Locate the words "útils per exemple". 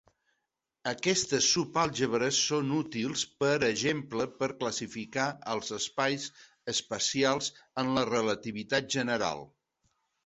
2.77-4.27